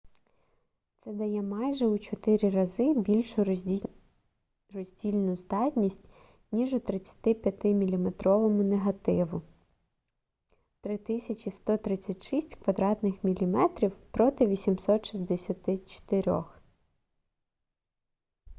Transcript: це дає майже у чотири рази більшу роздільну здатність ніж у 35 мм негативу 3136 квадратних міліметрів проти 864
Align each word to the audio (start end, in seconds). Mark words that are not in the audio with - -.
це 0.97 1.13
дає 1.13 1.41
майже 1.41 1.85
у 1.87 1.97
чотири 1.99 2.49
рази 2.49 2.93
більшу 2.93 3.43
роздільну 4.73 5.35
здатність 5.35 6.09
ніж 6.51 6.73
у 6.73 6.79
35 6.79 7.63
мм 7.65 8.13
негативу 8.65 9.41
3136 10.81 12.55
квадратних 12.55 13.23
міліметрів 13.23 13.95
проти 14.11 14.47
864 14.47 16.43